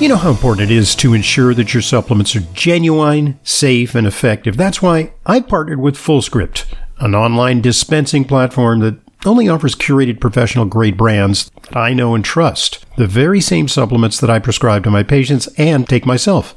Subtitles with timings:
[0.00, 4.08] You know how important it is to ensure that your supplements are genuine, safe, and
[4.08, 4.56] effective.
[4.56, 6.66] That's why I partnered with FullScript,
[6.98, 12.24] an online dispensing platform that only offers curated professional grade brands that I know and
[12.24, 12.84] trust.
[12.96, 16.56] The very same supplements that I prescribe to my patients and take myself.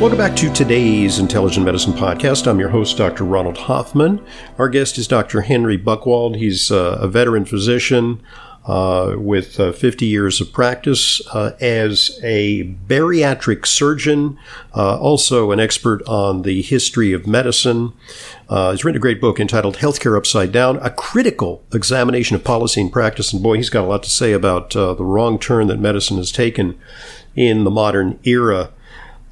[0.00, 2.46] Welcome back to today's Intelligent Medicine Podcast.
[2.46, 3.22] I'm your host, Dr.
[3.22, 4.24] Ronald Hoffman.
[4.56, 5.42] Our guest is Dr.
[5.42, 6.36] Henry Buchwald.
[6.36, 8.22] He's uh, a veteran physician
[8.64, 14.38] uh, with uh, 50 years of practice uh, as a bariatric surgeon,
[14.74, 17.92] uh, also an expert on the history of medicine.
[18.48, 22.90] He's written a great book entitled Healthcare Upside Down, a critical examination of policy and
[22.90, 23.34] practice.
[23.34, 26.32] And boy, he's got a lot to say about the wrong turn that medicine has
[26.32, 26.78] taken
[27.36, 28.70] in the modern era.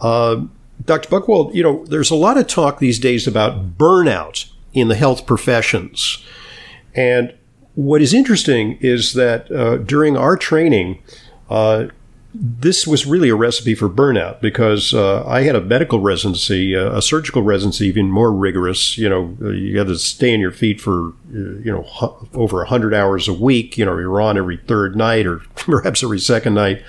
[0.01, 0.43] Uh,
[0.84, 1.09] Dr.
[1.09, 5.27] Buchwald, you know, there's a lot of talk these days about burnout in the health
[5.27, 6.23] professions.
[6.95, 7.34] And
[7.75, 11.03] what is interesting is that uh, during our training,
[11.51, 11.87] uh,
[12.34, 16.98] this was really a recipe for burnout because uh, I had a medical residency, uh,
[16.98, 18.98] a surgical residency, even more rigorous.
[18.98, 22.29] You know, uh, you had to stay on your feet for, uh, you know, h-
[22.34, 23.79] over 100 hours a week.
[23.79, 26.83] You know, you're on every third night or perhaps every second night,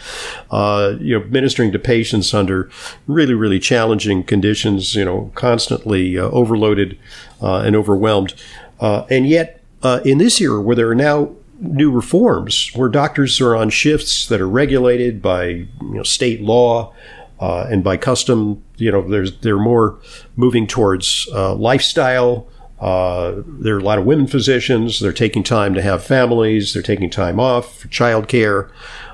[0.51, 2.69] uh, you know, ministering to patients under
[3.07, 6.99] really, really challenging conditions, you know, constantly uh, overloaded
[7.41, 8.33] and overwhelmed.
[8.81, 9.61] and yet,
[10.03, 14.41] in this era where there are now new reforms where doctors are on shifts that
[14.41, 16.93] are regulated by you know, state law
[17.39, 18.63] uh, and by custom.
[18.77, 19.99] You know, there's they're more
[20.35, 22.47] moving towards uh, lifestyle.
[22.79, 24.99] Uh, there are a lot of women physicians.
[24.99, 26.73] They're taking time to have families.
[26.73, 28.69] They're taking time off for childcare.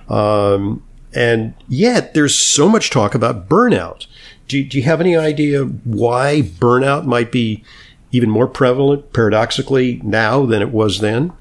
[0.10, 0.84] Um,
[1.14, 4.06] and yet, there's so much talk about burnout.
[4.48, 7.64] Do, do you have any idea why burnout might be
[8.12, 11.34] even more prevalent, paradoxically, now than it was then?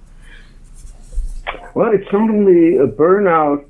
[1.75, 3.65] Well, it's not only a burnout,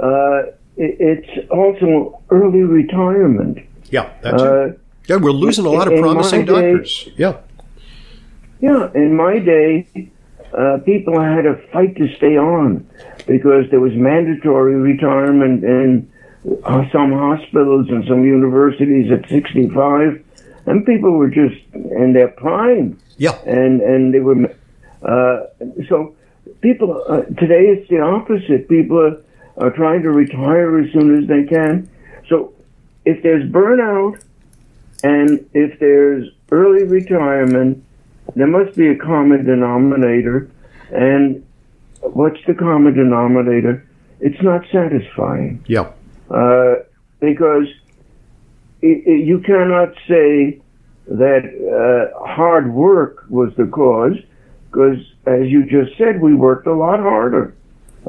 [0.00, 3.58] uh, it's also early retirement.
[3.90, 4.80] Yeah, that's uh, it.
[5.08, 7.08] Yeah, we're losing a lot of promising doctors.
[7.16, 7.38] Yeah.
[8.60, 9.86] Yeah, in my day,
[10.56, 12.88] uh, people had to fight to stay on
[13.26, 16.10] because there was mandatory retirement in
[16.64, 20.24] uh, some hospitals and some universities at 65,
[20.66, 22.98] and people were just in their prime.
[23.16, 23.38] Yeah.
[23.46, 24.36] And, and they were,
[25.02, 25.46] uh,
[25.88, 26.16] so
[26.64, 28.68] people uh, today it's the opposite.
[28.68, 31.88] People are, are trying to retire as soon as they can.
[32.28, 32.54] So
[33.04, 34.24] if there's burnout
[35.04, 37.84] and if there's early retirement,
[38.34, 40.50] there must be a common denominator.
[40.90, 41.44] And
[42.00, 43.86] what's the common denominator?
[44.20, 45.62] It's not satisfying.
[45.66, 45.92] Yeah.
[46.30, 46.76] Uh,
[47.20, 47.68] because
[48.80, 50.60] it, it, you cannot say
[51.08, 54.16] that uh, hard work was the cause
[54.70, 57.54] because, as you just said, we worked a lot harder.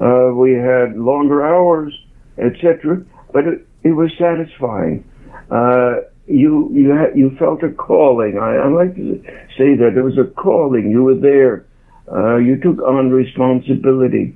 [0.01, 1.97] Uh, we had longer hours,
[2.37, 3.03] etc.
[3.31, 5.09] But it, it was satisfying.
[5.49, 8.37] Uh, you you had, you felt a calling.
[8.37, 9.21] I, I like to
[9.57, 10.89] say that it was a calling.
[10.91, 11.65] You were there.
[12.11, 14.35] Uh, you took on responsibility.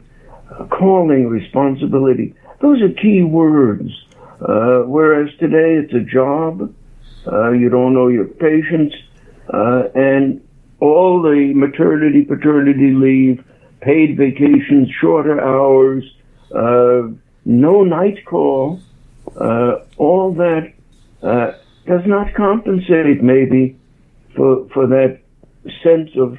[0.69, 2.34] calling, responsibility.
[2.62, 3.91] Those are key words.
[4.41, 6.73] Uh, whereas today it's a job.
[7.28, 8.95] Uh, you don't know your patients,
[9.53, 10.41] uh, and
[10.79, 13.44] all the maternity, paternity leave,
[13.81, 16.03] paid vacations, shorter hours,
[16.56, 17.09] uh,
[17.45, 18.80] no night call,
[19.39, 20.74] uh, all that
[21.21, 21.51] uh,
[21.86, 23.77] does not compensate maybe
[24.36, 25.19] for for that
[25.83, 26.38] sense of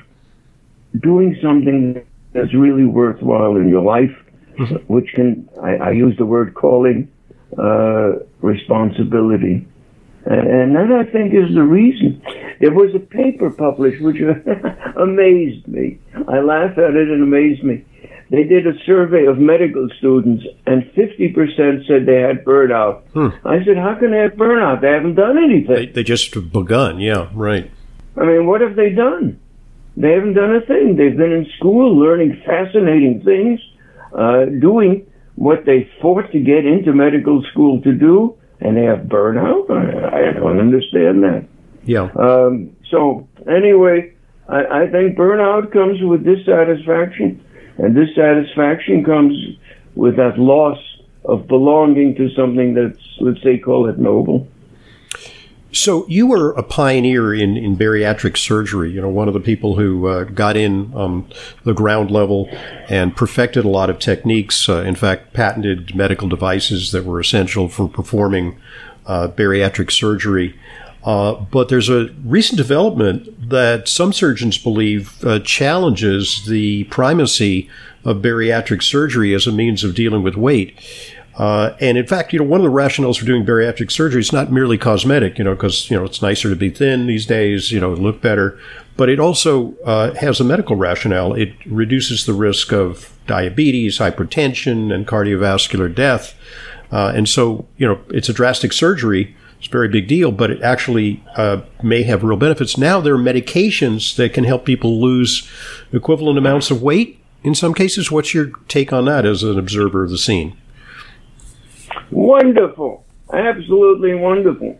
[0.99, 4.17] doing something that's really worthwhile in your life,
[4.59, 4.76] mm-hmm.
[4.93, 7.11] which can I, I, use the word calling
[7.59, 9.67] uh, responsibility.
[10.26, 12.22] And that, I think, is the reason.
[12.61, 14.19] There was a paper published which
[14.96, 15.99] amazed me.
[16.28, 17.84] I laugh at it and amazed me.
[18.31, 23.02] They did a survey of medical students, and 50% said they had burnout.
[23.12, 23.28] Hmm.
[23.44, 24.82] I said, How can they have burnout?
[24.82, 25.75] They haven't done anything.
[25.75, 27.70] They, they just begun, yeah, right.
[28.17, 29.40] I mean, what have they done?
[29.96, 30.96] They haven't done a thing.
[30.96, 33.61] They've been in school learning fascinating things,
[34.17, 39.01] uh, doing what they fought to get into medical school to do, and they have
[39.01, 39.71] burnout.
[39.71, 41.47] I, I don't understand that.
[41.85, 42.11] Yeah.
[42.19, 44.12] Um, so anyway,
[44.49, 47.43] I, I think burnout comes with dissatisfaction,
[47.79, 49.35] and dissatisfaction comes
[49.95, 50.79] with that loss
[51.25, 54.47] of belonging to something that's, let's say, call it noble.
[55.72, 58.90] So you were a pioneer in, in bariatric surgery.
[58.90, 61.31] You know, one of the people who uh, got in on
[61.64, 62.49] the ground level
[62.88, 64.69] and perfected a lot of techniques.
[64.69, 68.58] Uh, in fact, patented medical devices that were essential for performing
[69.06, 70.58] uh, bariatric surgery.
[71.05, 77.70] Uh, but there's a recent development that some surgeons believe uh, challenges the primacy
[78.05, 80.78] of bariatric surgery as a means of dealing with weight.
[81.41, 84.31] Uh, and in fact, you know, one of the rationales for doing bariatric surgery is
[84.31, 87.73] not merely cosmetic, you know, because, you know, it's nicer to be thin these days,
[87.73, 88.61] you know, look better,
[88.99, 91.33] but it also uh, has a medical rationale.
[91.33, 96.35] It reduces the risk of diabetes, hypertension, and cardiovascular death.
[96.93, 99.35] Uh, and so, you know, it's a drastic surgery.
[99.61, 102.77] It's a very big deal, but it actually uh, may have real benefits.
[102.77, 105.49] Now there are medications that can help people lose
[105.91, 108.11] equivalent amounts of weight in some cases.
[108.11, 110.60] What's your take on that as an observer of the scene?
[112.11, 113.05] Wonderful.
[113.33, 114.79] Absolutely wonderful.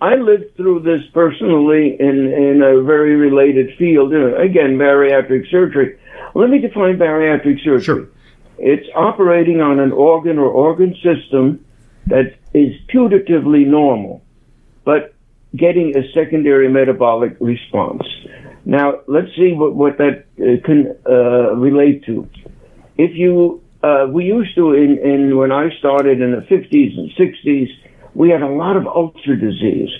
[0.00, 4.14] I lived through this personally in, in a very related field.
[4.14, 5.98] Again, bariatric surgery.
[6.34, 7.82] Let me define bariatric surgery.
[7.82, 8.08] Sure.
[8.58, 11.64] It's operating on an organ or organ system
[12.06, 14.22] that is putatively normal,
[14.84, 15.14] but
[15.56, 18.02] getting a secondary metabolic response.
[18.64, 22.28] Now, let's see what, what that uh, can uh, relate to.
[22.96, 27.10] If you uh, we used to in, in when I started in the 50s and
[27.12, 27.68] 60s,
[28.14, 29.90] we had a lot of ulcer disease,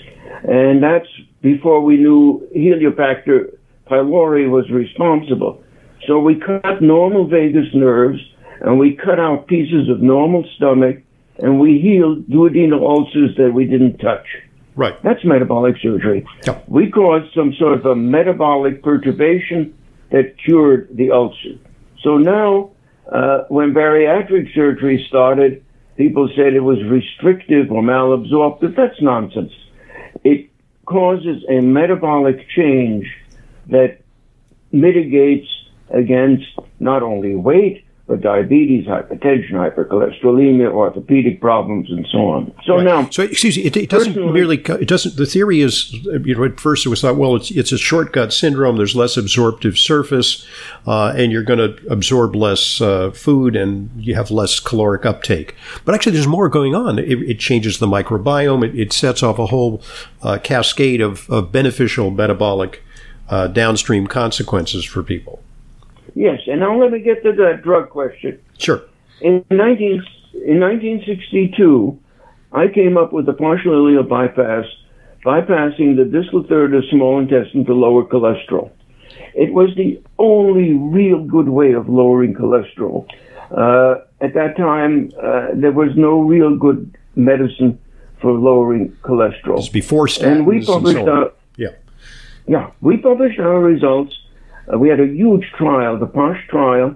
[0.43, 1.07] and that's
[1.41, 3.57] before we knew Helicobacter
[3.89, 5.63] pylori was responsible.
[6.07, 8.19] So we cut normal vagus nerves
[8.61, 10.97] and we cut out pieces of normal stomach
[11.39, 14.25] and we healed duodenal ulcers that we didn't touch.
[14.75, 15.01] Right.
[15.03, 16.25] That's metabolic surgery.
[16.45, 16.69] Yep.
[16.69, 19.77] We caused some sort of a metabolic perturbation
[20.11, 21.59] that cured the ulcer.
[22.03, 22.70] So now
[23.09, 25.63] uh, when bariatric surgery started,
[25.97, 28.75] people said it was restrictive or malabsorptive.
[28.75, 29.53] That's nonsense.
[30.23, 30.49] It
[30.85, 33.07] causes a metabolic change
[33.67, 34.01] that
[34.71, 35.47] mitigates
[35.89, 36.47] against
[36.79, 42.53] not only weight, but diabetes, hypertension, hypercholesterolemia, orthopedic problems, and so on.
[42.65, 42.83] So right.
[42.83, 44.57] now, so excuse me, it, it doesn't merely.
[44.57, 45.15] It doesn't.
[45.15, 48.11] The theory is, you know, at first it was thought, well, it's it's a short
[48.11, 48.77] gut syndrome.
[48.77, 50.45] There's less absorptive surface,
[50.85, 55.55] uh, and you're going to absorb less uh, food, and you have less caloric uptake.
[55.85, 56.99] But actually, there's more going on.
[56.99, 58.65] It, it changes the microbiome.
[58.67, 59.81] It, it sets off a whole
[60.21, 62.83] uh, cascade of, of beneficial metabolic
[63.29, 65.41] uh, downstream consequences for people.
[66.13, 68.39] Yes, and now let me get to that drug question.
[68.57, 68.81] Sure.
[69.21, 70.03] In 19,
[70.45, 71.97] in 1962,
[72.51, 74.65] I came up with a partial ileal bypass,
[75.25, 78.71] bypassing the distal third of small intestine to lower cholesterol.
[79.33, 83.07] It was the only real good way of lowering cholesterol.
[83.55, 87.79] Uh, at that time, uh, there was no real good medicine
[88.21, 89.59] for lowering cholesterol.
[89.59, 91.69] It's before statins and we published and so our, yeah,
[92.47, 94.15] yeah, we published our results
[94.71, 96.95] uh, we had a huge trial, the POSCH trial.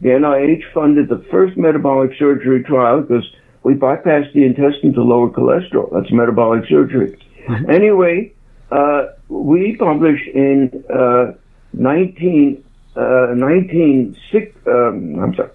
[0.00, 3.24] The NIH funded the first metabolic surgery trial because
[3.62, 5.90] we bypassed the intestine to lower cholesterol.
[5.92, 7.18] That's metabolic surgery.
[7.48, 7.70] Mm-hmm.
[7.70, 8.32] Anyway,
[8.70, 11.32] uh, we published in uh,
[11.72, 12.62] 19,
[12.94, 15.50] uh, 19 six, um, I'm sorry,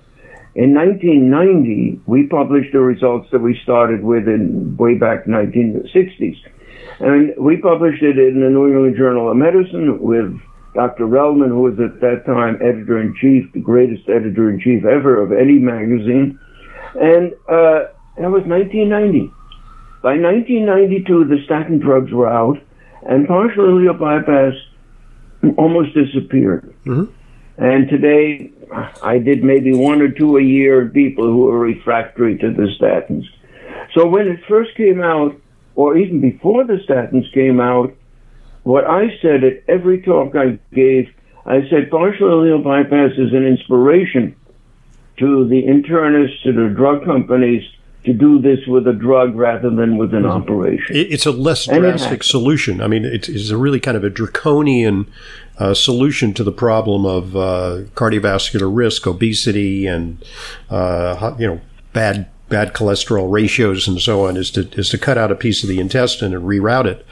[0.56, 6.38] in 1990, we published the results that we started with in way back 1960s.
[7.00, 10.38] And we published it in the New England Journal of Medicine with
[10.74, 11.06] Dr.
[11.06, 15.22] Relman, who was at that time editor in chief, the greatest editor in chief ever
[15.22, 16.40] of any magazine.
[16.96, 19.32] And uh, that was 1990.
[20.02, 22.58] By 1992, the statin drugs were out,
[23.04, 24.54] and partial ileal bypass
[25.58, 26.74] almost disappeared.
[26.86, 27.12] Mm-hmm.
[27.58, 28.52] And today,
[29.04, 32.68] I did maybe one or two a year in people who are refractory to the
[32.80, 33.26] statins.
[33.94, 35.36] So when it first came out,
[35.76, 37.94] or even before the statins came out,
[38.64, 41.10] what I said at every talk I gave,
[41.46, 44.36] I said partial ileal bypass is an inspiration
[45.18, 47.64] to the internists, to the drug companies,
[48.04, 50.32] to do this with a drug rather than with an mm-hmm.
[50.32, 50.96] operation.
[50.96, 52.82] It's a less drastic solution.
[52.82, 55.12] I mean, it's, it's, a really kind of a draconian
[55.60, 60.24] uh, solution to the problem of uh, cardiovascular risk, obesity, and
[60.72, 61.62] uh, you know
[61.94, 64.38] bad bad cholesterol ratios and so on.
[64.38, 67.06] Is to is to cut out a piece of the intestine and reroute it.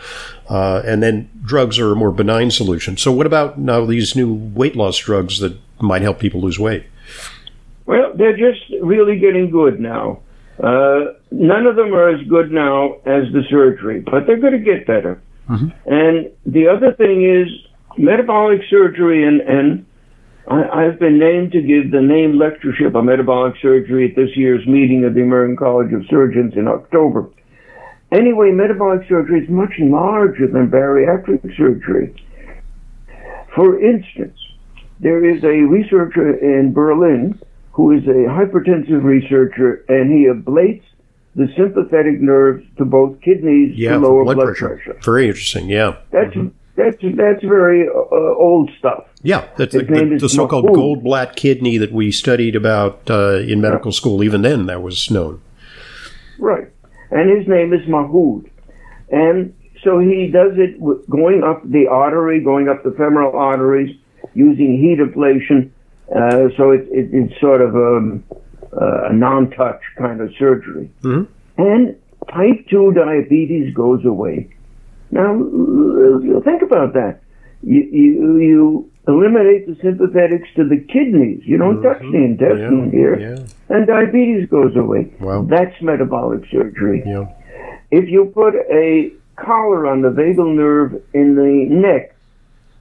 [0.48, 2.98] Uh, and then drugs are a more benign solution.
[2.98, 6.86] So, what about now these new weight loss drugs that might help people lose weight?
[7.86, 10.20] Well, they're just really getting good now.
[10.62, 14.60] Uh, none of them are as good now as the surgery, but they're going to
[14.60, 15.22] get better.
[15.50, 15.70] Mm-hmm.
[15.86, 17.48] And the other thing is
[17.98, 19.86] metabolic surgery, and, and
[20.50, 24.66] I, have been named to give the name lectureship on metabolic surgery at this year's
[24.66, 27.30] meeting of the American College of Surgeons in October.
[28.12, 32.16] Anyway, metabolic surgery is much larger than bariatric surgery.
[33.56, 34.38] For instance,
[35.00, 37.40] there is a researcher in Berlin
[37.72, 40.84] who is a hypertensive researcher, and he ablates
[41.36, 44.76] the sympathetic nerves to both kidneys yeah, to lower blood, blood pressure.
[44.84, 45.00] pressure.
[45.04, 45.70] Very interesting.
[45.70, 46.48] Yeah, that's mm-hmm.
[46.80, 49.04] That's that's very uh, old stuff.
[49.22, 53.92] Yeah, that's the, the, the so-called Goldblatt kidney that we studied about uh, in medical
[53.92, 53.98] yeah.
[53.98, 54.24] school.
[54.24, 55.42] Even then, that was known.
[56.40, 56.70] Right,
[57.12, 58.50] and his name is Mahfoud,
[59.10, 63.96] and so he does it going up the artery, going up the femoral arteries,
[64.34, 65.72] using heat ablation.
[66.16, 68.24] Uh, so it, it, it's sort of um,
[68.74, 70.90] uh, a non-touch kind of surgery.
[71.04, 71.62] Mm-hmm.
[71.62, 71.96] And
[72.32, 74.50] type 2 diabetes goes away.
[75.12, 75.38] Now,
[76.44, 77.22] think about that.
[77.62, 81.42] You, you, you eliminate the sympathetics to the kidneys.
[81.44, 81.88] You don't mm-hmm.
[81.88, 83.20] touch the intestine yeah, here.
[83.20, 83.76] Yeah.
[83.76, 85.12] And diabetes goes away.
[85.20, 85.46] Wow.
[85.50, 87.04] That's metabolic surgery.
[87.06, 87.26] Yeah.
[87.92, 92.16] If you put a collar on the vagal nerve in the neck,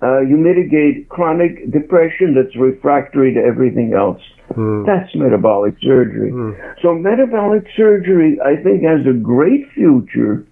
[0.01, 4.23] uh, you mitigate chronic depression that's refractory to everything else.
[4.53, 4.87] Mm.
[4.87, 6.31] That's metabolic surgery.
[6.31, 6.57] Mm.
[6.83, 10.47] So metabolic surgery, I think, has a great future,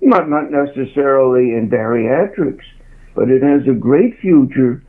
[0.00, 2.64] not, not necessarily in bariatrics,
[3.14, 4.82] but it has a great future.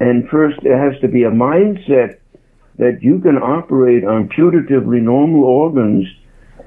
[0.00, 2.18] And first, it has to be a mindset
[2.78, 6.06] that you can operate on putatively normal organs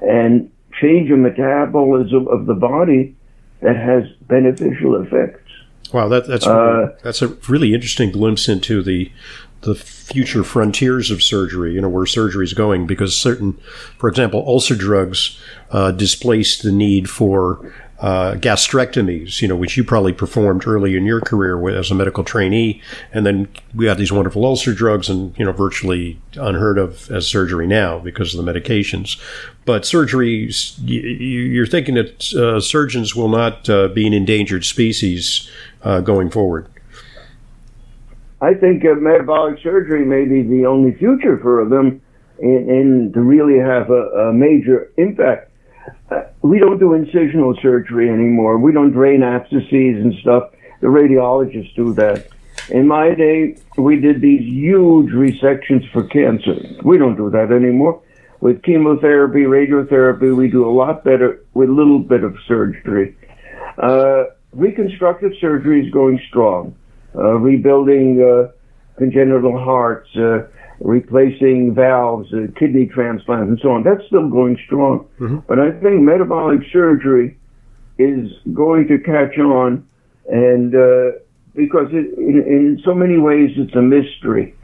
[0.02, 0.50] and
[0.80, 3.16] change a metabolism of the body
[3.60, 5.42] that has beneficial effects.
[5.92, 9.10] Wow, that, that's uh, that's a really interesting glimpse into the
[9.66, 11.74] the future frontiers of surgery.
[11.74, 13.58] You know where surgery is going because certain,
[13.98, 15.38] for example, ulcer drugs
[15.70, 21.06] uh, displace the need for uh, gastrectomies, you know, which you probably performed early in
[21.06, 22.82] your career as a medical trainee.
[23.12, 27.26] And then we had these wonderful ulcer drugs and, you know, virtually unheard of as
[27.26, 29.18] surgery now because of the medications.
[29.64, 30.50] But surgery,
[30.84, 35.50] you're thinking that uh, surgeons will not uh, be an endangered species
[35.82, 36.68] uh, going forward.
[38.40, 42.00] I think metabolic surgery may be the only future for them
[42.38, 45.52] in, in to really have a, a major impact
[46.10, 48.58] uh, we don't do incisional surgery anymore.
[48.58, 50.50] We don't drain abscesses and stuff.
[50.80, 52.28] The radiologists do that.
[52.70, 56.56] In my day, we did these huge resections for cancer.
[56.82, 58.02] We don't do that anymore.
[58.40, 63.16] With chemotherapy, radiotherapy, we do a lot better with a little bit of surgery.
[63.78, 66.74] Uh, reconstructive surgery is going strong.
[67.16, 68.52] Uh, rebuilding uh,
[68.98, 70.46] congenital hearts, uh,
[70.80, 73.82] replacing valves, uh, kidney transplants, and so on.
[73.82, 75.06] That's still going strong.
[75.18, 75.38] Mm-hmm.
[75.48, 77.38] But I think metabolic surgery
[77.98, 79.86] is going to catch on,
[80.28, 81.18] and uh,
[81.54, 84.54] because it, in, in, so many ways it's a mystery.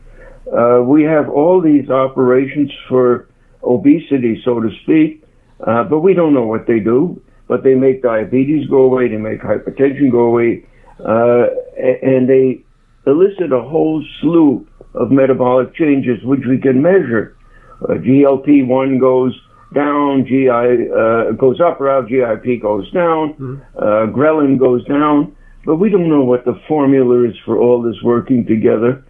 [0.47, 3.29] Uh, we have all these operations for
[3.63, 5.25] obesity, so to speak,
[5.67, 7.21] uh, but we don't know what they do.
[7.49, 10.65] But they make diabetes go away, they make hypertension go away,
[11.01, 11.47] uh,
[11.77, 12.63] and they
[13.07, 17.37] elicit a whole slew of metabolic changes, which we can measure.
[17.83, 19.39] Uh, GLP-1 goes
[19.75, 23.57] down, GI uh, goes up, rather, GIP goes down, mm-hmm.
[23.77, 25.35] uh, ghrelin goes down,
[25.65, 29.05] but we don't know what the formula is for all this working together.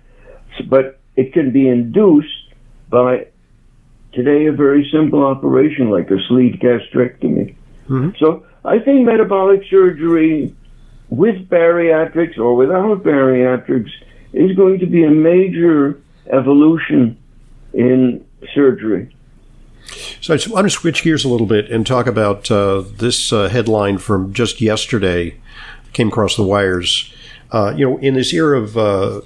[0.69, 2.29] But it can be induced
[2.89, 3.27] by
[4.13, 7.57] today a very simple operation like a sleeve gastrectomy.
[7.89, 8.11] Mm-hmm.
[8.19, 10.55] So I think metabolic surgery
[11.13, 13.91] with bariatrics or without bariatrics
[14.33, 16.01] is going to be a major
[16.31, 17.19] evolution
[17.75, 19.15] in surgery.
[20.23, 23.51] So I want to switch gears a little bit and talk about uh, this uh,
[23.51, 25.37] headline from just yesterday,
[25.93, 27.13] came across the wires.
[27.51, 29.21] Uh, you know, in this era of uh,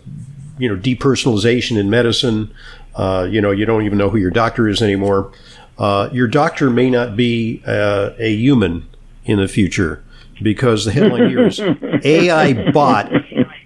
[0.58, 2.52] you know depersonalization in medicine,
[2.96, 5.30] uh, you know, you don't even know who your doctor is anymore.
[5.78, 8.88] Uh, your doctor may not be a human
[9.24, 10.02] in the future
[10.42, 11.60] because the headline here is
[12.04, 13.10] AI bot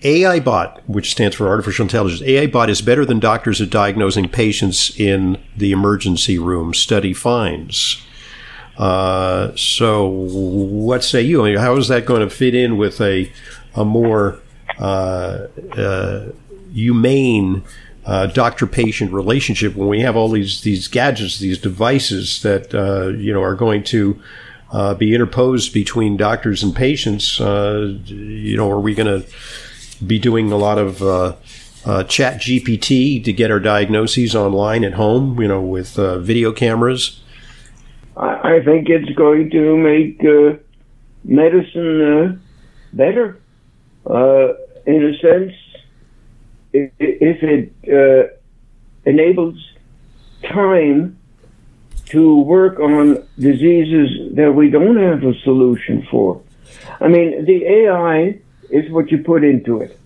[0.03, 4.29] AI bot, which stands for artificial intelligence, AI bot is better than doctors at diagnosing
[4.29, 6.73] patients in the emergency room.
[6.73, 8.03] Study finds.
[8.79, 11.43] Uh, so, what say you?
[11.43, 13.31] I mean, how is that going to fit in with a
[13.75, 14.39] a more
[14.79, 15.47] uh,
[15.77, 16.27] uh,
[16.73, 17.63] humane
[18.07, 23.35] uh, doctor-patient relationship when we have all these these gadgets, these devices that uh, you
[23.35, 24.21] know are going to
[24.73, 27.39] uh, be interposed between doctors and patients?
[27.39, 29.29] you know, are we going to
[30.05, 31.35] be doing a lot of uh,
[31.85, 36.53] uh, Chat GPT to get our diagnoses online at home, you know, with uh, video
[36.53, 37.21] cameras?
[38.17, 40.59] I, think it's going to make uh,
[41.25, 42.37] medicine uh,
[42.93, 43.41] better.
[44.05, 44.55] Uh,
[44.87, 45.53] in a sense,
[46.73, 48.35] if, it uh,
[49.09, 49.57] enables
[50.43, 51.19] time
[52.11, 56.43] to work on diseases that we don't have a solution for.
[57.01, 58.39] I mean, the AI
[58.71, 59.99] is what you put into it.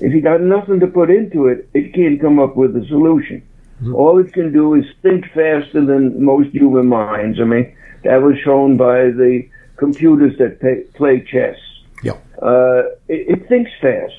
[0.00, 3.42] If you got nothing to put into it, it can't come up with a solution.
[3.82, 3.94] Mm-hmm.
[3.94, 7.38] All it can do is think faster than most human minds.
[7.40, 11.56] I mean, that was shown by the computers that pay, play chess.
[12.02, 12.18] Yeah.
[12.40, 14.14] Uh, it, it, thinks fast.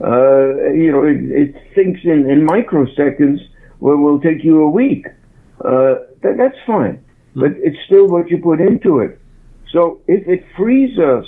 [0.00, 3.40] Uh, you know, it, it, thinks in, in microseconds
[3.78, 5.06] where will take you a week.
[5.64, 5.96] Uh,
[6.26, 6.98] that, that's fine.
[6.98, 7.40] Mm-hmm.
[7.40, 9.20] But it's still what you put into it.
[9.72, 11.26] So if it frees us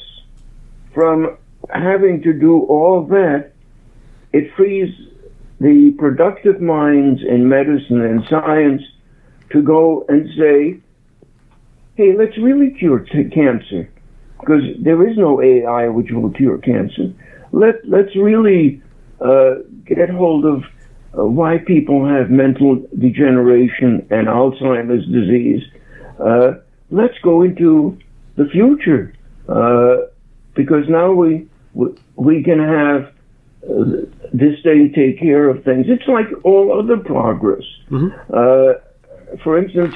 [0.95, 1.37] from
[1.71, 3.53] having to do all that,
[4.33, 4.89] it frees
[5.61, 8.83] the productive minds in medicine and science
[9.51, 10.81] to go and say,
[11.97, 13.91] hey, let's really cure t- cancer.
[14.39, 17.13] Because there is no AI which will cure cancer.
[17.51, 18.81] Let, let's really
[19.21, 20.63] uh, get hold of
[21.17, 25.63] uh, why people have mental degeneration and Alzheimer's disease.
[26.19, 26.55] Uh,
[26.91, 27.99] let's go into
[28.37, 29.15] the future
[29.49, 29.97] uh,
[30.55, 31.47] because now we
[32.17, 33.13] we can have
[33.65, 33.85] uh,
[34.33, 35.87] this day take care of things.
[35.89, 37.63] It's like all other progress.
[37.91, 38.09] Mm-hmm.
[38.33, 39.95] Uh, for instance,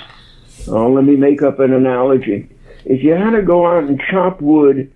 [0.69, 2.49] oh, let me make up an analogy.
[2.85, 4.93] If you had to go out and chop wood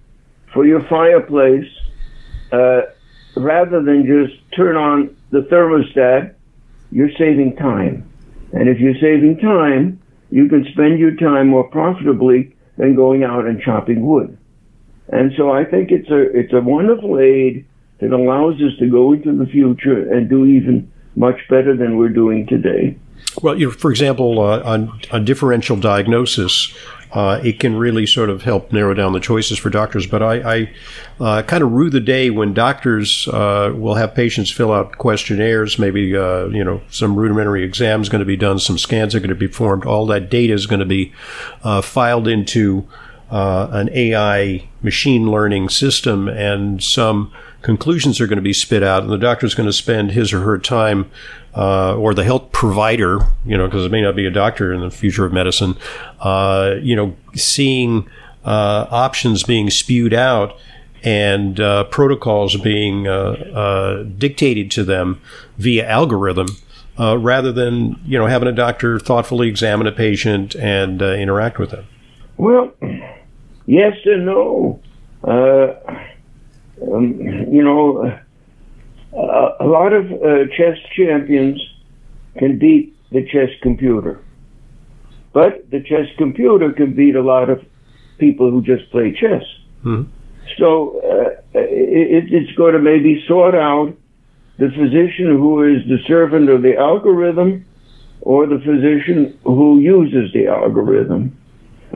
[0.52, 1.68] for your fireplace,
[2.52, 2.82] uh,
[3.36, 6.34] rather than just turn on the thermostat,
[6.90, 8.08] you're saving time.
[8.52, 10.00] And if you're saving time,
[10.30, 14.36] you can spend your time more profitably than going out and chopping wood.
[15.08, 17.64] And so I think it's a it's a wonderful aid
[18.00, 22.10] that allows us to go into the future and do even much better than we're
[22.10, 22.96] doing today.
[23.42, 26.74] Well, you know, for example, uh, on, on differential diagnosis,
[27.12, 30.06] uh, it can really sort of help narrow down the choices for doctors.
[30.06, 30.70] But I, I
[31.20, 35.78] uh, kind of rue the day when doctors uh, will have patients fill out questionnaires.
[35.78, 39.30] Maybe uh, you know some rudimentary exams going to be done, some scans are going
[39.30, 39.84] to be performed.
[39.84, 41.12] All that data is going to be
[41.62, 42.88] uh, filed into
[43.30, 47.32] an AI machine learning system, and some
[47.66, 50.32] conclusions are going to be spit out, and the doctor is going to spend his
[50.32, 51.10] or her time
[51.56, 54.80] uh, or the health provider, you know, because it may not be a doctor in
[54.80, 55.76] the future of medicine,
[56.20, 58.08] uh, you know, seeing
[58.44, 60.56] uh, options being spewed out
[61.02, 65.20] and uh, protocols being uh, uh, dictated to them
[65.58, 66.46] via algorithm.
[66.96, 71.84] rather than you know having a doctor thoughtfully examine a patient and interact with them.
[72.36, 72.72] Well,
[73.66, 74.80] yes and no.
[76.82, 77.18] Um,
[77.50, 78.02] you know,
[79.16, 81.60] uh, a lot of uh, chess champions
[82.38, 84.22] can beat the chess computer.
[85.32, 87.64] But the chess computer can beat a lot of
[88.18, 89.42] people who just play chess.
[89.84, 90.10] Mm-hmm.
[90.58, 93.94] So uh, it, it's going to maybe sort out
[94.58, 97.64] the physician who is the servant of the algorithm
[98.22, 101.36] or the physician who uses the algorithm.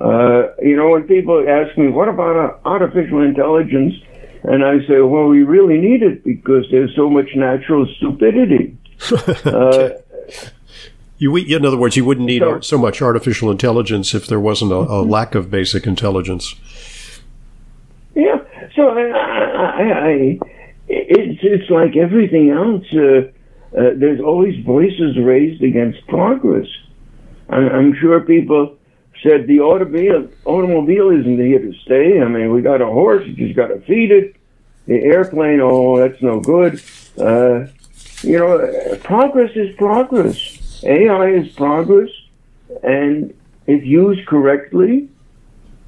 [0.01, 3.95] Uh, you know, when people ask me, what about uh, artificial intelligence?
[4.43, 8.77] And I say, well, we really need it because there's so much natural stupidity.
[9.45, 9.91] uh,
[11.19, 14.73] you, in other words, you wouldn't need so, so, much artificial intelligence if there wasn't
[14.73, 15.11] a, a, mm-hmm.
[15.11, 16.55] lack of basic intelligence.
[18.15, 18.39] Yeah.
[18.75, 20.39] So I, I, I
[20.89, 22.85] it's it's like everything else.
[22.93, 23.31] Uh,
[23.77, 26.67] uh, there's always voices raised against progress.
[27.49, 28.79] I'm, I'm sure people
[29.23, 32.21] said the automobile, automobile isn't here to stay.
[32.21, 34.37] I mean, we got a horse, you just got to feed it.
[34.87, 36.83] The airplane, oh, that's no good.
[37.19, 37.67] Uh,
[38.23, 40.83] you know, progress is progress.
[40.85, 42.11] AI is progress,
[42.83, 43.35] and
[43.67, 45.09] if used correctly,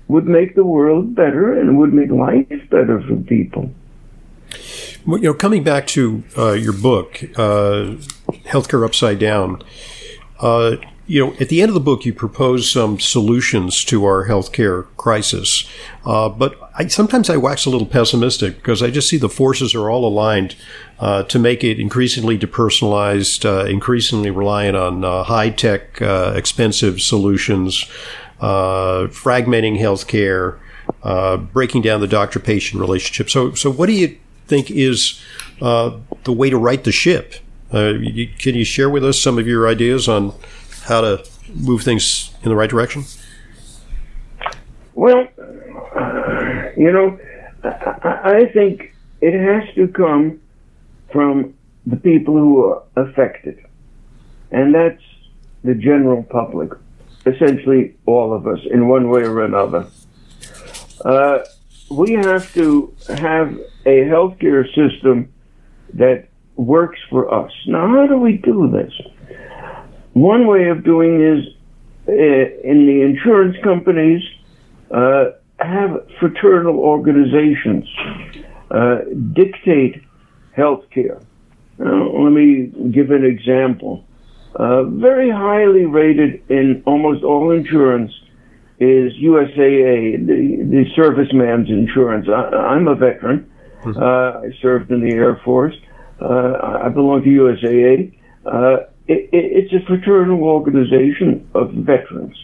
[0.08, 3.70] would make the world better and would make life better for people.
[5.06, 7.96] Well, you know, coming back to uh, your book, uh,
[8.44, 9.62] Healthcare Upside Down,
[10.38, 10.76] uh,
[11.12, 14.86] you know, at the end of the book, you propose some solutions to our healthcare
[14.96, 15.68] crisis.
[16.06, 19.74] Uh, but I, sometimes I wax a little pessimistic because I just see the forces
[19.74, 20.56] are all aligned
[21.00, 27.02] uh, to make it increasingly depersonalized, uh, increasingly reliant on uh, high tech, uh, expensive
[27.02, 27.84] solutions,
[28.40, 30.60] uh, fragmenting healthcare,
[31.52, 33.28] breaking down the doctor patient relationship.
[33.28, 35.22] So, so what do you think is
[35.60, 37.34] the way to right the ship?
[37.70, 40.32] You, can you share with us some of your ideas on
[40.84, 43.04] how to move things in the right direction?
[44.94, 45.26] Well,
[45.96, 47.18] uh, you know,
[47.64, 50.40] I, I think it has to come
[51.12, 51.54] from
[51.86, 53.64] the people who are affected.
[54.50, 55.02] And that's
[55.64, 56.70] the general public,
[57.26, 59.86] essentially all of us, in one way or another.
[61.04, 61.38] Uh,
[61.90, 65.32] we have to have a healthcare system
[65.94, 67.52] that works for us.
[67.66, 68.92] Now, how do we do this?
[70.14, 71.46] One way of doing is
[72.08, 74.22] uh, in the insurance companies,
[74.90, 77.88] uh, have fraternal organizations
[78.70, 78.98] uh,
[79.32, 80.02] dictate
[80.56, 81.22] healthcare.
[81.78, 84.04] Now, let me give an example.
[84.54, 88.12] Uh, very highly rated in almost all insurance
[88.78, 92.28] is USAA, the, the serviceman's insurance.
[92.28, 93.50] I, am a veteran.
[93.82, 94.02] Mm-hmm.
[94.02, 95.74] Uh, I served in the Air Force.
[96.20, 98.12] Uh, I belong to USAA.
[99.12, 102.36] It, it, it's a fraternal organization of veterans,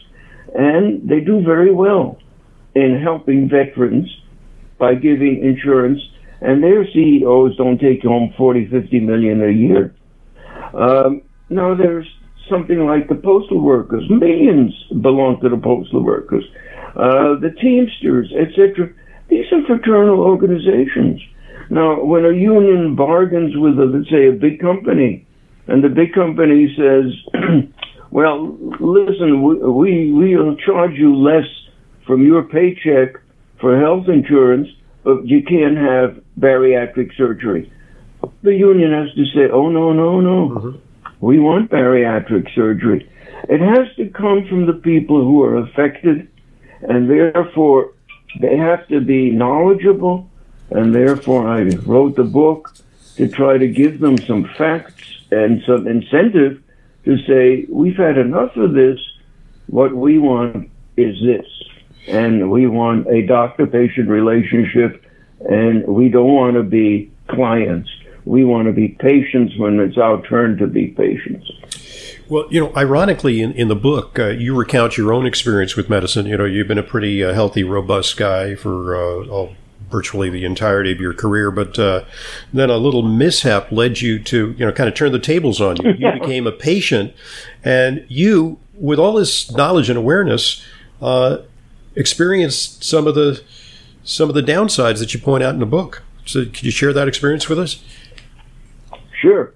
[0.53, 2.17] and they do very well
[2.75, 4.07] in helping veterans
[4.77, 5.99] by giving insurance
[6.41, 9.95] and their CEOs don't take home 40, 50 million a year.
[10.73, 12.07] Um, now there's
[12.49, 14.03] something like the postal workers.
[14.09, 16.43] Millions belong to the postal workers.
[16.95, 18.89] Uh, the Teamsters, etc.
[19.29, 21.21] These are fraternal organizations.
[21.69, 25.27] Now, when a union bargains with, a, let's say, a big company,
[25.69, 27.13] and the big company says,
[28.11, 31.45] "Well, listen, we, we we'll charge you less
[32.07, 33.21] from your paycheck
[33.61, 34.67] for health insurance,
[35.03, 37.71] but you can't have bariatric surgery.
[38.41, 40.49] The union has to say, oh, no, no, no.
[40.49, 40.79] Mm-hmm.
[41.21, 43.07] We want bariatric surgery.
[43.47, 46.29] It has to come from the people who are affected,
[46.81, 47.93] and therefore
[48.39, 50.29] they have to be knowledgeable,
[50.71, 52.73] and therefore I wrote the book
[53.17, 56.61] to try to give them some facts and some incentive
[57.05, 58.99] to say, we've had enough of this.
[59.67, 61.45] What we want is this.
[62.07, 65.03] And we want a doctor patient relationship
[65.41, 67.89] and we don't want to be clients.
[68.25, 71.49] We want to be patients when it's our turn to be patients.
[72.27, 75.89] Well, you know, ironically, in, in the book, uh, you recount your own experience with
[75.89, 76.27] medicine.
[76.27, 79.55] You know, you've been a pretty uh, healthy, robust guy for uh, all,
[79.89, 82.03] virtually the entirety of your career, but uh,
[82.53, 85.77] then a little mishap led you to, you know, kind of turn the tables on
[85.77, 85.93] you.
[85.99, 87.13] You became a patient,
[87.63, 90.63] and you, with all this knowledge and awareness,
[91.01, 91.39] uh,
[91.95, 93.41] experienced some of the
[94.03, 96.03] some of the downsides that you point out in the book.
[96.25, 97.83] So, could you share that experience with us?
[99.21, 99.53] Sure.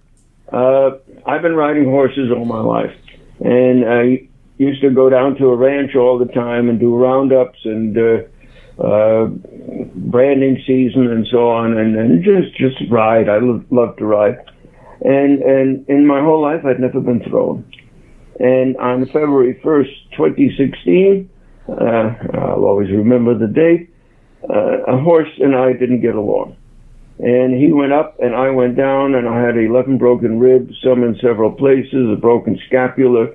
[0.52, 2.96] Uh, I've been riding horses all my life,
[3.40, 7.60] and I used to go down to a ranch all the time and do roundups
[7.64, 7.98] and
[8.80, 9.26] uh,
[9.96, 13.30] branding season and so on, and, and just just ride.
[13.30, 14.38] I love, love to ride,
[15.02, 17.66] and and in my whole life I'd never been thrown.
[18.40, 21.30] And on February first, 2016,
[21.70, 21.74] uh,
[22.34, 23.94] I'll always remember the date
[24.50, 26.56] uh, a horse and I didn't get along.
[27.20, 31.04] And he went up and I went down and I had 11 broken ribs, some
[31.04, 33.28] in several places, a broken scapula,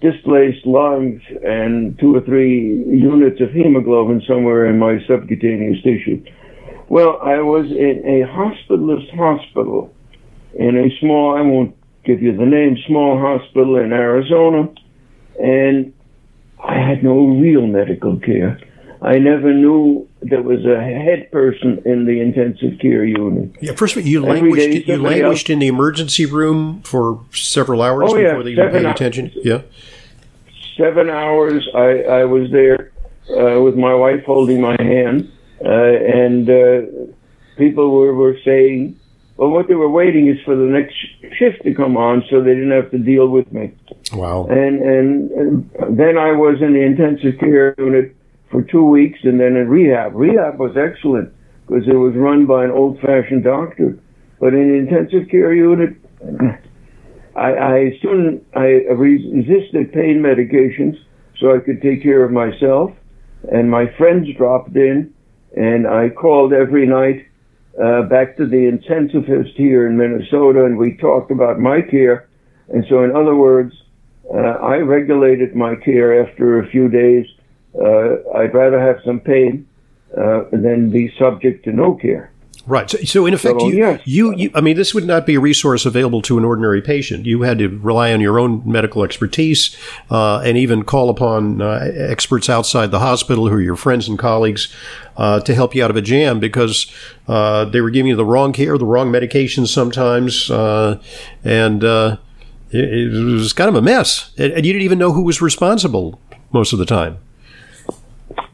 [0.00, 6.22] displaced lungs, and two or three units of hemoglobin somewhere in my subcutaneous tissue.
[6.88, 9.92] Well, I was in a hospitalist hospital
[10.54, 14.68] in a small, I won't give you the name, small hospital in Arizona,
[15.38, 15.92] and
[16.62, 18.60] I had no real medical care.
[19.00, 23.52] I never knew there was a head person in the intensive care unit.
[23.60, 25.54] Yeah, first of all, you Every languished, you languished else.
[25.54, 29.32] in the emergency room for several hours oh, before yeah, they even paid attention.
[29.36, 29.62] Yeah,
[30.76, 31.68] seven hours.
[31.74, 32.92] I, I was there
[33.30, 35.30] uh, with my wife holding my hand,
[35.64, 36.80] uh, and uh,
[37.56, 38.98] people were, were saying,
[39.36, 40.96] well, what they were waiting is for the next
[41.38, 43.72] shift to come on, so they didn't have to deal with me.
[44.12, 44.46] Wow.
[44.50, 48.16] And and, and then I was in the intensive care unit
[48.50, 50.14] for two weeks and then in rehab.
[50.14, 51.32] Rehab was excellent
[51.66, 53.98] because it was run by an old fashioned doctor.
[54.40, 55.96] But in the intensive care unit,
[57.36, 60.96] I, I soon I resisted pain medications
[61.38, 62.92] so I could take care of myself.
[63.52, 65.14] And my friends dropped in,
[65.56, 67.26] and I called every night
[67.80, 72.28] uh, back to the intensivist here in Minnesota, and we talked about my care.
[72.68, 73.72] And so, in other words,
[74.34, 77.26] uh, I regulated my care after a few days
[77.80, 79.66] uh, I'd rather have some pain
[80.16, 82.32] uh, than be subject to no care.
[82.68, 82.90] Right.
[82.90, 84.02] So, so in effect, so, you, yes.
[84.04, 87.24] you, you, I mean, this would not be a resource available to an ordinary patient.
[87.24, 89.74] You had to rely on your own medical expertise
[90.10, 94.18] uh, and even call upon uh, experts outside the hospital who are your friends and
[94.18, 94.72] colleagues
[95.16, 96.92] uh, to help you out of a jam because
[97.26, 100.50] uh, they were giving you the wrong care, the wrong medications sometimes.
[100.50, 101.00] Uh,
[101.44, 102.18] and it,
[102.70, 104.30] it, was kind of a mess.
[104.36, 106.20] And you didn't even know who was responsible
[106.52, 107.16] most of the time.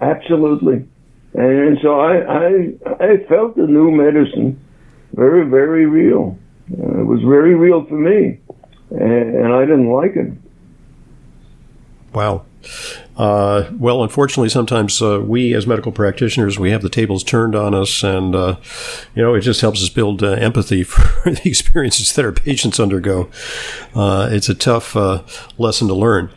[0.00, 0.87] Absolutely.
[1.34, 4.60] And so I, I, I felt the new medicine
[5.14, 6.38] very, very real.
[6.72, 8.38] Uh, it was very real for me,
[8.90, 10.32] and, and I didn't like it.
[12.12, 12.46] Wow.
[13.16, 17.72] Uh, well, unfortunately, sometimes uh, we as medical practitioners we have the tables turned on
[17.72, 18.57] us, and uh,
[19.14, 22.81] you know it just helps us build uh, empathy for the experiences that our patients
[22.81, 23.31] undergo.
[23.94, 25.22] Uh, it's a tough uh,
[25.59, 26.31] lesson to learn.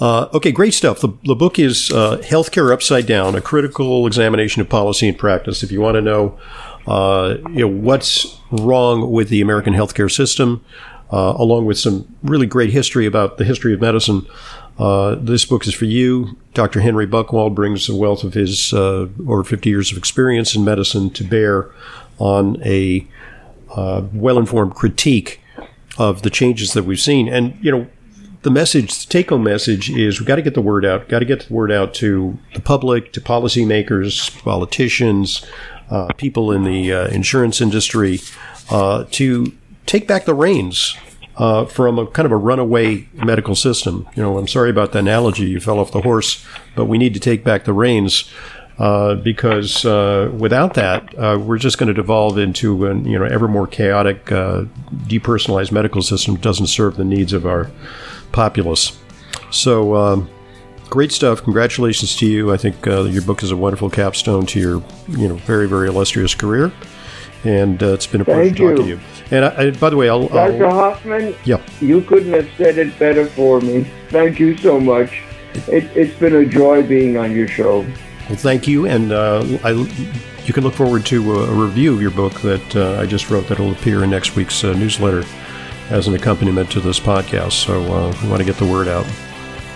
[0.00, 1.00] okay, great stuff.
[1.00, 5.70] The, the book is "Healthcare Upside Down: A Critical Examination of Policy and Practice." If
[5.70, 6.38] you want to know,
[7.50, 10.64] you know what's wrong with the American healthcare system,
[11.10, 14.26] along with some really great history about the history of medicine.
[14.78, 16.36] Uh, this book is for you.
[16.54, 16.80] Dr.
[16.80, 21.10] Henry Buchwald brings a wealth of his uh, over 50 years of experience in medicine
[21.10, 21.70] to bear
[22.18, 23.06] on a
[23.70, 25.40] uh, well informed critique
[25.98, 27.28] of the changes that we've seen.
[27.28, 27.86] And, you know,
[28.42, 31.20] the message, the take home message is we've got to get the word out, got
[31.20, 35.46] to get the word out to the public, to policymakers, politicians,
[35.90, 38.20] uh, people in the uh, insurance industry
[39.10, 39.52] to
[39.84, 40.96] take back the reins
[41.42, 44.08] uh, from a kind of a runaway medical system.
[44.14, 45.46] You know, I'm sorry about the analogy.
[45.46, 48.30] You fell off the horse, but we need to take back the reins.
[48.78, 53.24] Uh, because uh, without that, uh, we're just going to devolve into an you know
[53.24, 54.62] ever more chaotic, uh,
[55.08, 57.70] depersonalized medical system that doesn't serve the needs of our
[58.30, 58.98] populace.
[59.50, 60.30] So, um,
[60.88, 61.42] great stuff!
[61.42, 62.52] Congratulations to you.
[62.52, 65.88] I think uh, your book is a wonderful capstone to your you know very very
[65.88, 66.72] illustrious career,
[67.44, 69.00] and uh, it's been a pleasure to talk to you.
[69.30, 70.66] And I, I, by the way, I'll, Dr.
[70.66, 71.62] I'll, Hoffman, yeah.
[71.80, 73.86] you couldn't have said it better for me.
[74.08, 75.22] Thank you so much.
[75.68, 77.80] It, has been a joy being on your show.
[77.80, 79.70] Well, thank you, and uh, I,
[80.44, 83.30] you can look forward to a, a review of your book that uh, I just
[83.30, 85.24] wrote that will appear in next week's uh, newsletter
[85.90, 87.52] as an accompaniment to this podcast.
[87.52, 89.04] So uh, we want to get the word out.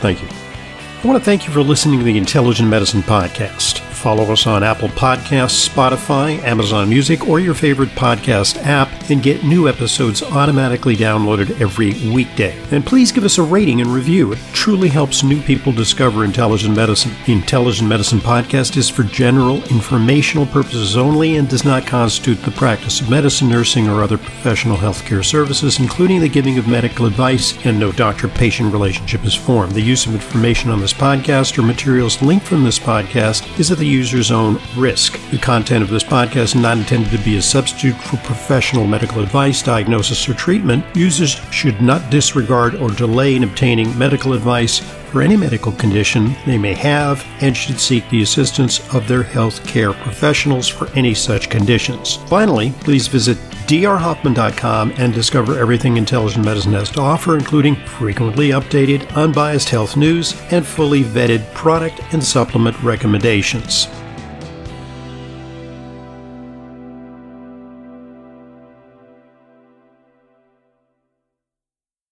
[0.00, 0.28] Thank you.
[0.30, 3.85] I want to thank you for listening to the Intelligent Medicine Podcast.
[3.96, 9.42] Follow us on Apple Podcasts, Spotify, Amazon Music, or your favorite podcast app and get
[9.42, 12.56] new episodes automatically downloaded every weekday.
[12.70, 14.32] And please give us a rating and review.
[14.32, 17.12] It truly helps new people discover intelligent medicine.
[17.24, 22.50] The Intelligent Medicine Podcast is for general informational purposes only and does not constitute the
[22.52, 27.56] practice of medicine, nursing, or other professional healthcare services, including the giving of medical advice,
[27.64, 29.72] and no doctor patient relationship is formed.
[29.72, 33.78] The use of information on this podcast or materials linked from this podcast is at
[33.86, 35.16] the user's own risk.
[35.30, 39.22] The content of this podcast is not intended to be a substitute for professional medical
[39.22, 40.84] advice, diagnosis, or treatment.
[40.96, 46.58] Users should not disregard or delay in obtaining medical advice for any medical condition they
[46.58, 51.48] may have and should seek the assistance of their health care professionals for any such
[51.48, 52.16] conditions.
[52.28, 59.10] Finally, please visit drhoffman.com and discover everything intelligent medicine has to offer, including frequently updated,
[59.14, 63.88] unbiased health news and fully vetted product and supplement recommendations.